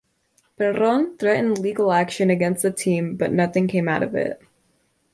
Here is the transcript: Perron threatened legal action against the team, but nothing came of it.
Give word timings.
Perron 0.57 1.15
threatened 1.15 1.59
legal 1.59 1.91
action 1.91 2.31
against 2.31 2.63
the 2.63 2.71
team, 2.71 3.15
but 3.15 3.31
nothing 3.31 3.67
came 3.67 3.87
of 3.87 4.15
it. 4.15 4.41